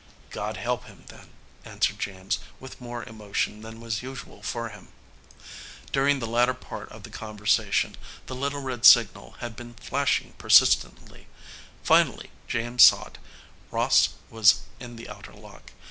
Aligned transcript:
"God 0.31 0.57
help 0.57 0.85
him 0.85 1.03
then," 1.09 1.29
answered 1.63 1.99
James, 1.99 2.39
with 2.59 2.81
more 2.81 3.03
emotion 3.03 3.61
than 3.61 3.79
was 3.79 4.01
usual 4.01 4.41
for 4.41 4.69
him. 4.69 4.87
During 5.91 6.17
the 6.17 6.25
latter 6.25 6.55
part 6.55 6.89
of 6.89 7.03
the 7.03 7.11
conversation, 7.11 7.95
the 8.25 8.33
little 8.33 8.61
red 8.63 8.83
signal 8.83 9.33
had 9.41 9.55
been 9.55 9.75
flashing 9.75 10.33
persistently. 10.39 11.27
Finally 11.83 12.31
James 12.47 12.81
saw 12.81 13.05
it. 13.09 13.19
Ross 13.69 14.09
was 14.31 14.61
in 14.79 14.95
the 14.95 15.07
outer 15.07 15.33
lock. 15.33 15.71